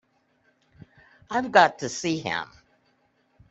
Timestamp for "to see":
1.79-2.17